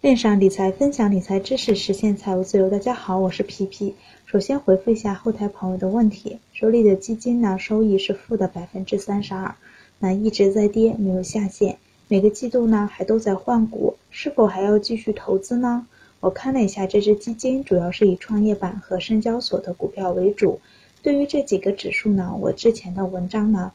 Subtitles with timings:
[0.00, 2.70] 恋上理财，分享理财知识，实现财务自由。
[2.70, 3.96] 大家好，我是皮皮。
[4.26, 9.56] 首先回复一下后台朋友的问题：手里的基金呢，收益是负的百分之三十二，
[9.98, 11.78] 那一直在跌，没有下限。
[12.06, 15.84] 每个季度呢，还都在换股，是否还要继续投资呢？
[16.20, 20.60] 我看了一下这只基金，主要是以创业板和深交所的股票为主。
[21.02, 23.72] 对于这几个指数呢，我之前的文章呢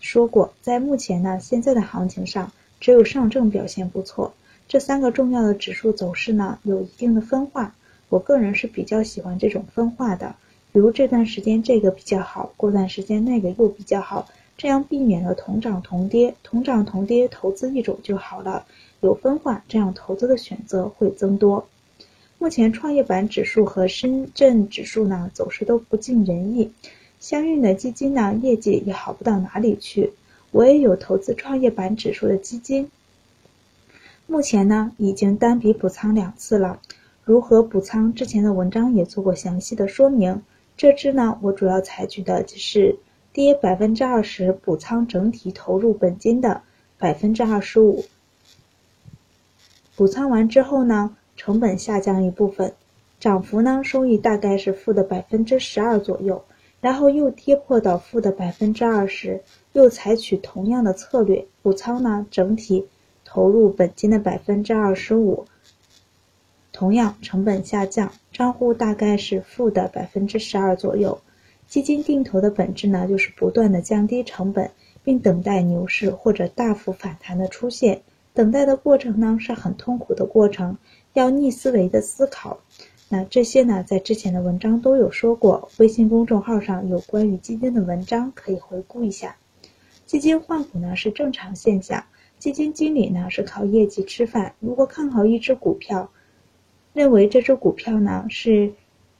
[0.00, 4.34] 说过，在目前呢现在的行情上，只有上证表现不错。
[4.70, 7.74] 这三个重要的指数走势呢，有一定的分化。
[8.08, 10.36] 我个人是比较喜欢这种分化的，
[10.70, 18.64] 比如这段时间这个比较好，过段时间那个又比较好，这样避免了同涨同跌，同涨同跌投资一种就好了。
[19.00, 21.66] 有分化，这样投资的选择会增多。
[22.38, 26.70] 目前创业板指数和深圳指数呢走势都不尽人意，
[27.18, 30.12] 相应的基金呢业绩也好不到哪里去。
[30.52, 32.88] 我也有投资创业板指数的基金。
[34.30, 36.80] 目前呢，已经单笔补仓两次了。
[37.24, 38.14] 如何补仓？
[38.14, 40.40] 之前的文章也做过详细的说明。
[40.76, 42.96] 这支呢，我主要采取的就是
[43.32, 46.62] 跌百分之二十补仓整体投入本金的
[46.96, 48.04] 百分之二十五。
[49.96, 52.72] 补仓完之后呢，成本下降一部分，
[53.18, 56.44] 涨幅呢，收益大概是负的百分之十二左右。
[56.80, 59.42] 然后又跌破到负的百分之二十，
[59.72, 62.86] 又采取同样的策略补仓呢，整体。
[63.32, 65.46] 投入本金的百分之二十五，
[66.72, 71.20] 同样成本下降，账户大概是负的百分之十二左右。
[71.68, 74.68] 基金定投的本质呢，就是不断的降低成本，
[75.04, 78.02] 并等待牛市或者大幅反弹的出现。
[78.34, 80.76] 等待的过程呢，是很痛苦的过程，
[81.12, 82.58] 要逆思维的思考。
[83.08, 89.36] 那这些呢，在之前的文章都有说过，微信公众号上有关于基金的文章，可以回顾一下。
[90.04, 92.04] 基金换股呢，是正常现象。
[92.40, 94.54] 基金经理呢是靠业绩吃饭。
[94.60, 96.10] 如果看好一只股票，
[96.94, 98.72] 认为这只股票呢是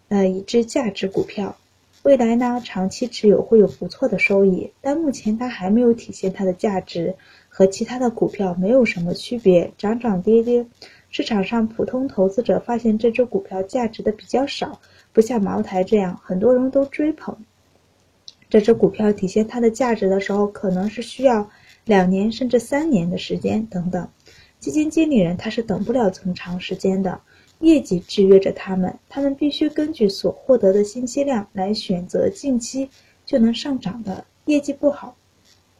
[0.08, 1.54] 呃一只价值股票，
[2.02, 7.14] 未来呢长期持有会有不错的收益，但目前它还没有体现它的价值，
[7.50, 10.66] 和其他的股票没有什么区别，涨涨跌跌。
[11.10, 14.80] 市场上普通投资者发现这只股票价值的比较少，
[15.12, 17.36] 不像茅台这样很多人都追捧。
[18.48, 21.50] 这只股票体现它的价值的时候，可能是需要。
[21.90, 24.08] 两年甚至三年的时间等等，
[24.60, 27.20] 基金经理人他是等不了这么长时间的，
[27.58, 32.88] 业绩制约着他们，他们必须根据所获得的信息量来选择近期
[33.26, 35.16] 就能上涨的，业绩不好，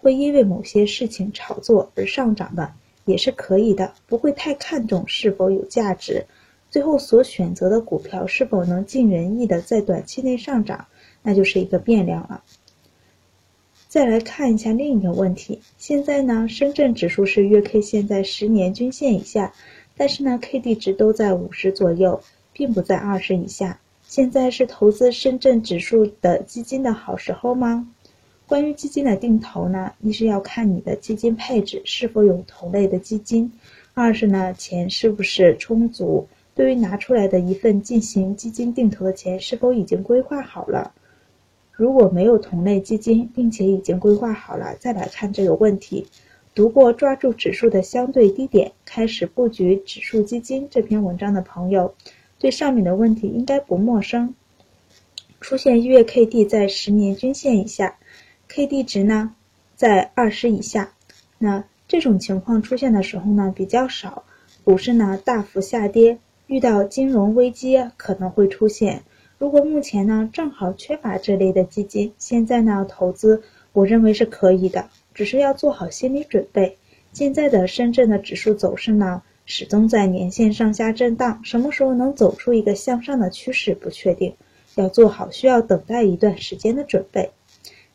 [0.01, 2.73] 会因为某些事情炒作而上涨的
[3.05, 6.27] 也是可以的，不会太看重是否有价值，
[6.73, 10.89] 最后所选择的股票是否能尽人意的在短期内上涨，
[11.23, 12.43] 那就是一个变量了。
[13.91, 19.53] 再来看一下另一个问题，现在呢，深圳指数是月 K 线在十年均线以下，
[19.97, 23.81] 但是呢，K D 值都在五十左右，并不在二十以下。
[24.07, 27.89] 现在是投资深圳指数的基金的好时候吗？
[28.47, 33.53] 关于基金的定投呢，一是要看你的基金配置是否有同类的基金，
[33.95, 40.93] 二是呢，钱是不是充足，对于拿出来的一份进行基金定投的钱是否已经规划好了。
[41.81, 46.07] 如果没有同类基金，并且已经规划好了，再来看这个问题。
[46.55, 51.95] 读过《抓住指数的相对低点，开始布局指数基金》这篇文章的朋友，
[52.39, 54.35] 对上面的问题应该不陌生。
[55.41, 57.97] 出现月 K D 在十年均线以下
[58.49, 59.35] ，K D 值呢
[59.75, 60.93] 在二十以下，
[61.39, 64.25] 那这种情况出现的时候呢比较少，
[64.65, 69.03] 股市呢大幅下跌，遇到金融危机可能会出现。
[69.41, 73.43] 如果目前呢正好缺乏这类的基金，现在呢投资，
[73.73, 76.77] 我认为是可以的，只是要做好心理准备。
[77.15, 84.35] 现在的深圳的指数走势呢，始终在年线上下震荡，什么时候能走出一个向上的趋势不确定，
[84.75, 87.31] 要做好需要等待一段时间的准备。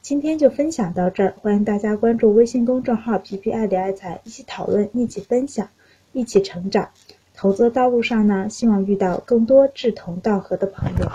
[0.01, 5.69] 今天就分享到这儿，欢迎大家关注微信公众号皮皮爱理爱财，一起讨论，一起分享，
[6.11, 6.89] 一起成长。
[7.35, 11.11] 投资道路上呢，希望遇到更多志同道合的朋友。